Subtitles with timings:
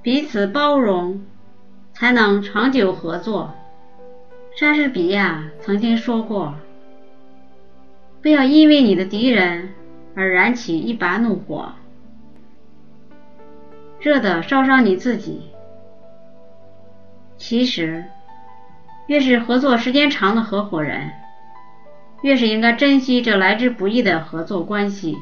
[0.00, 1.22] 彼此包容，
[1.92, 3.54] 才能长久合作。
[4.56, 6.54] 莎士比亚曾经说过
[8.22, 9.70] ：“不要因为你的敌人
[10.14, 11.72] 而燃起一把怒火，
[14.00, 15.50] 热的烧伤你自己。”
[17.36, 18.04] 其实，
[19.06, 21.10] 越是合作时间长的合伙人，
[22.22, 25.16] 越是应该珍惜这来之不易的合作关系，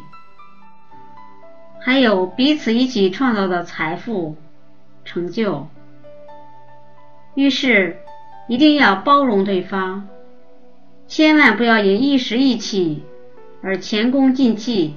[1.81, 4.37] 还有彼此一起创造的财富、
[5.07, 5.69] 成就。
[7.35, 7.97] 遇事
[8.49, 10.07] 一定要包容对方，
[11.07, 13.03] 千万不要因一时意气
[13.63, 14.97] 而前功尽弃。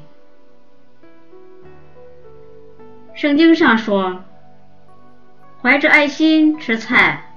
[3.13, 4.23] 圣经上说。
[5.61, 7.33] 怀着爱心吃菜，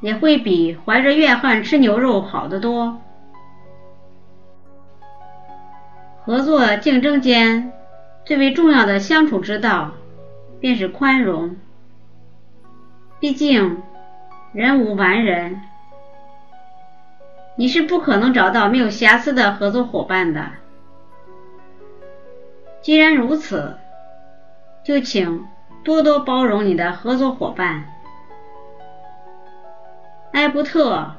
[0.00, 3.00] 也会比怀着怨恨吃牛肉好得多。
[6.24, 7.72] 合作竞争间
[8.24, 9.92] 最为重要的相处之道，
[10.58, 11.56] 便是宽容。
[13.20, 13.82] 毕竟
[14.52, 15.60] 人无完人，
[17.56, 20.46] 你是不可能找到没有瑕疵的合作伙伴的。
[22.80, 23.76] 既然如此，
[24.82, 25.46] 就请。
[25.84, 27.84] 多多包容你的合作伙伴。
[30.32, 31.12] 艾伯特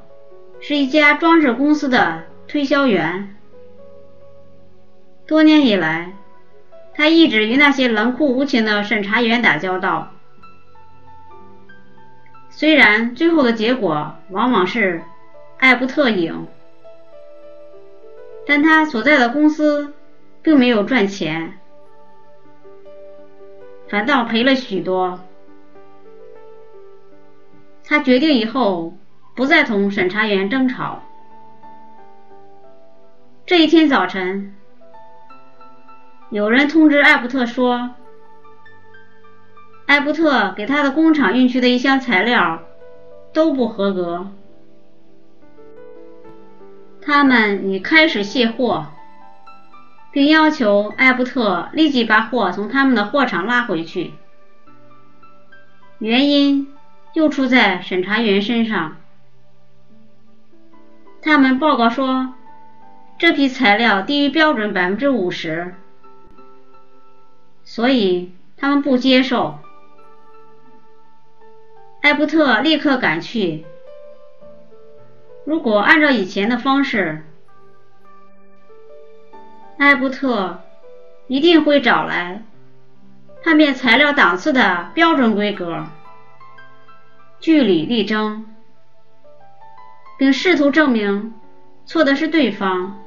[0.60, 3.36] 是一家装饰公司的推销员，
[5.26, 6.12] 多年以来，
[6.94, 10.12] 他一直与那些冷酷无情的审查员打交道。
[12.60, 15.02] 虽然最后的结果往往是
[15.60, 16.46] 艾伯特赢，
[18.46, 19.94] 但他所在的公司
[20.42, 21.58] 并没有赚钱。
[23.88, 25.22] 反倒赔了许多。
[27.86, 28.94] 他决定以后
[29.38, 31.02] 不再同审查员争吵。
[33.46, 34.54] 这一天早晨，
[36.30, 37.92] 有人通知艾伯特说，
[39.90, 42.62] 艾伯特给他的工厂运去的一箱材料
[43.34, 44.28] 都不合格，
[47.02, 48.86] 他们已开始卸货。
[50.12, 54.14] 并要求艾伯特立即把货从他们的货场拉回去。
[55.98, 56.72] 原因
[57.14, 58.98] 又出在审查员身上。
[61.22, 62.36] 他们报告说，
[63.18, 65.74] 这批材料低于标准百分之五十，
[67.64, 69.58] 所以他们不接受。
[72.10, 73.66] 艾伯特立刻赶去。
[75.46, 77.24] 如果按照以前的方式，
[79.78, 80.60] 艾伯特
[81.28, 82.42] 一定会找来
[83.44, 85.86] 判别材料档次的标准规格，
[87.40, 88.44] 据理力争，
[90.18, 91.36] 并试图证明
[91.86, 93.00] 错的是对方。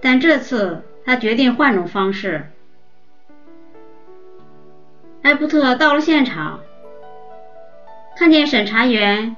[0.00, 2.50] 但这次他决定换种方式。
[5.22, 6.58] 艾伯特到了现场，
[8.16, 9.36] 看见审查员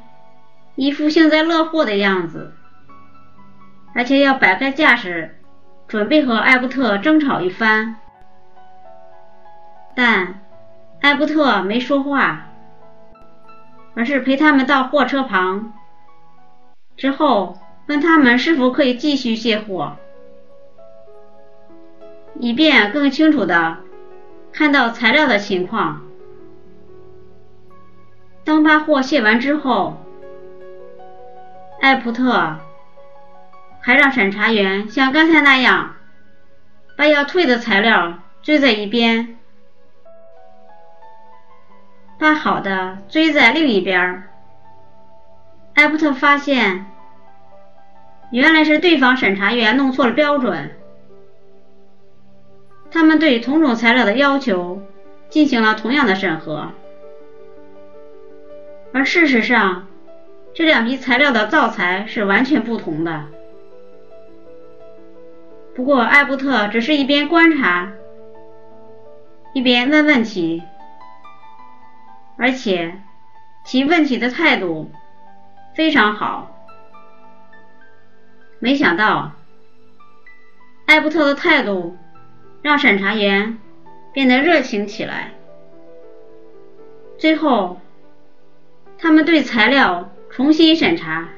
[0.77, 2.53] 一副幸灾乐祸的样子，
[3.95, 5.35] 而且要摆开架势。
[5.89, 7.97] 准备和艾伯特争吵一番，
[9.95, 10.41] 但
[11.01, 12.49] 艾伯特没说话，
[13.95, 15.73] 而是陪他们到货车旁，
[16.95, 19.97] 之后问他们是否可以继续卸货，
[22.39, 23.79] 以便更清楚的
[24.53, 26.03] 看到材料的情况。
[28.49, 29.99] 当把货卸完之后，
[31.83, 32.57] 艾普特。
[33.81, 35.97] 还让审查员像刚才那样，
[36.97, 39.37] 把要退的材料堆在一边，
[42.19, 44.25] 把好的堆在另一边。
[45.75, 46.87] 艾伯特发现，
[48.31, 50.75] 原来是对方审查员弄错了标准，
[52.91, 54.83] 他们对同种材料的要求
[55.29, 56.73] 进行了同样的审核，
[58.93, 59.87] 而事实上，
[60.55, 63.27] 这两批材料的造材是完全不同的。
[65.75, 67.93] 不过，艾伯特只是一边观察，
[69.53, 70.63] 一边问问题，
[72.37, 73.01] 而且
[73.65, 74.91] 提问题的态度
[75.75, 76.51] 非常好。
[78.59, 79.33] 没想到，
[80.87, 81.97] 艾伯特的态度
[82.63, 83.59] 让审查员
[84.13, 85.31] 变得热情起来。
[87.19, 87.81] 最后，
[89.01, 91.29] 他们对材料重新审查，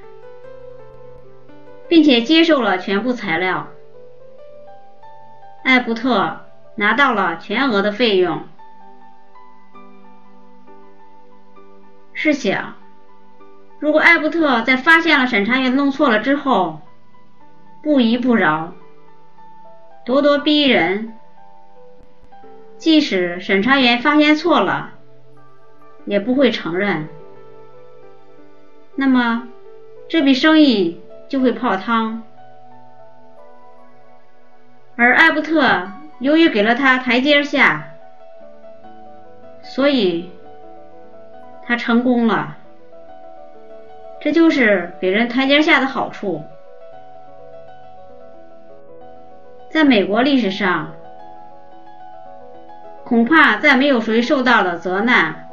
[1.89, 3.69] 并且接受了全部材料。
[5.62, 6.41] 艾伯特
[6.77, 8.43] 拿到了全额的费用。
[12.15, 12.75] 试想，
[13.79, 16.81] 如果艾伯特在发现了审查员弄错了之后，
[17.83, 18.73] 不依不饶，
[20.07, 21.15] 咄咄逼人，
[22.79, 24.93] 即使审查员发现错了，
[26.07, 27.09] 也不会承认。
[29.00, 29.49] 那么
[30.11, 32.23] 这笔生意就会泡汤。
[34.94, 37.82] 而艾伯特由于给了他台阶下，
[39.62, 40.31] 所以
[41.64, 42.58] 他成功了。
[44.20, 46.44] 这就是给人台阶下的好处。
[49.70, 50.93] 在美国历史上，
[53.05, 55.49] 恐怕再没有谁受到了责难、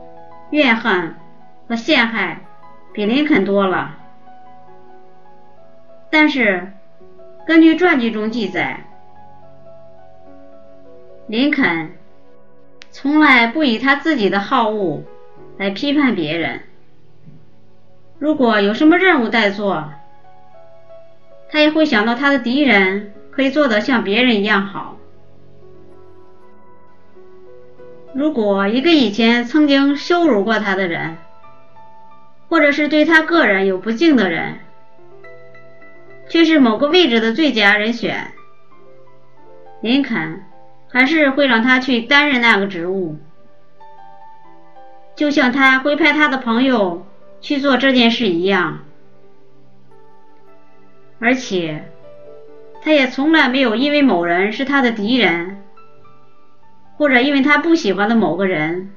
[0.49, 1.15] 怨恨
[1.69, 2.41] 和陷害
[2.97, 3.95] 比林肯多了。
[6.09, 6.71] 但是，
[7.45, 8.87] 根据传记中记载，
[11.27, 11.91] 林肯
[12.89, 15.03] 从来不以他自己的好恶
[15.57, 16.61] 来批判别人。
[18.17, 19.91] 如果有什么任务待做，
[21.51, 23.13] 他也会想到他的敌人。
[23.29, 24.97] 可以做得像别人一样好。
[28.15, 31.17] 如果一个以前曾经羞辱过他的人，
[32.57, 34.57] 或者是对他个人有不敬的人，
[36.27, 38.31] 却是某个位置的最佳人选，
[39.79, 40.41] 林肯
[40.89, 43.19] 还是会让他去担任那个职务，
[45.15, 47.05] 就像他会派他的朋友
[47.41, 48.79] 去做这件事一样，
[51.19, 51.91] 而且。
[52.81, 55.61] 他也从来没有因为某人是他的敌人，
[56.97, 58.93] 或者因为他不喜欢的某个人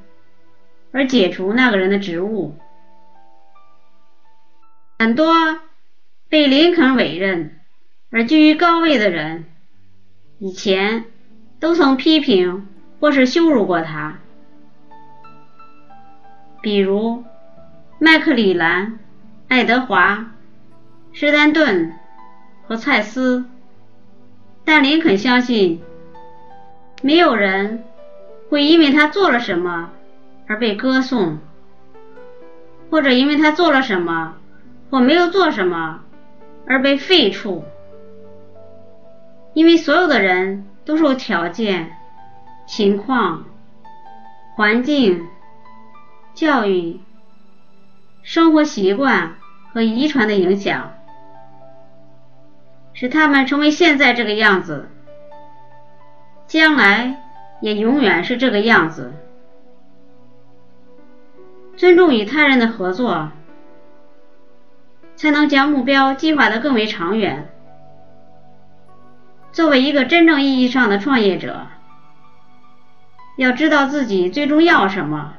[0.92, 2.56] 而解除那个人的职务。
[5.00, 5.34] 很多
[6.28, 7.58] 被林肯委任
[8.10, 9.46] 而居于高位的人，
[10.38, 11.06] 以前
[11.58, 12.68] 都曾批评
[13.00, 14.18] 或是羞辱过他，
[16.60, 17.24] 比如
[17.98, 18.98] 麦克里兰、
[19.48, 20.32] 爱德华、
[21.12, 21.94] 施丹顿
[22.66, 23.46] 和蔡斯。
[24.66, 25.80] 但林肯相信，
[27.00, 27.84] 没有人
[28.50, 29.92] 会因为他做了什么
[30.46, 31.38] 而被歌颂，
[32.90, 34.36] 或者因为他做了什么
[34.90, 36.00] 或没有做什么
[36.66, 37.62] 而被废黜，
[39.54, 41.92] 因为所有的人都受条件、
[42.66, 43.44] 情况、
[44.56, 45.26] 环境、
[46.34, 47.00] 教育、
[48.22, 49.36] 生活习惯
[49.72, 50.92] 和遗传的影响。
[52.92, 54.90] 使他们成为现在这个样子，
[56.46, 57.16] 将来
[57.62, 59.12] 也永远是这个样子。
[61.76, 63.30] 尊重与他人的合作，
[65.20, 67.46] 才能将目标计划的更为长远。
[69.52, 71.66] 作为一个真正意义上的创业者，
[73.36, 75.34] 要知道自己最终要什么，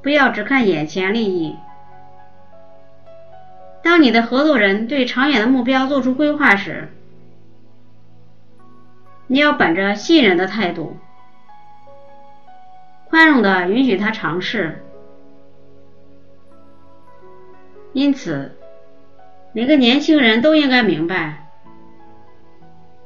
[0.00, 1.56] 不要只看眼前利益。
[3.82, 6.88] 当你的合作人对长远的目标做出规划时，
[9.26, 10.96] 你要本着信任的态度，
[13.08, 14.84] 宽容的允许他尝试。
[17.92, 18.56] 因此，
[19.56, 21.46] 每个年轻人都应该明白，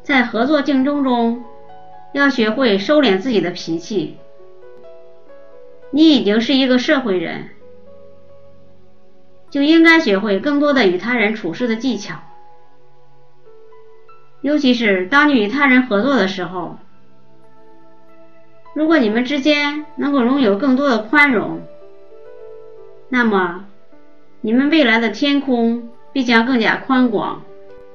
[0.03, 1.45] 在合作竞争中，
[2.15, 4.17] 要学会收敛自己的脾气。
[5.91, 7.51] 你已经是一个社会人。
[9.51, 12.15] 就应该学会更多的与他人处事的技巧，
[14.41, 16.79] 尤其是当你与他人合作的时候。
[18.75, 21.63] 如果你们之间能够拥有更多的宽容，
[23.11, 23.67] 那么
[24.41, 27.43] 你们未来的天空必将更加宽广。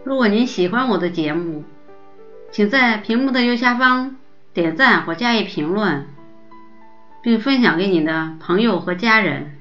[0.03, 1.63] 如果您喜欢我的节目，
[2.51, 4.17] 请在屏幕的右下方
[4.53, 6.05] 点赞或加以评论，
[7.21, 9.59] 并分享给你的朋友和家人。